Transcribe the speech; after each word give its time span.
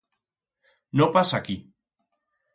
No 1.01 1.07
pas 1.19 1.29
aquí! 1.41 1.57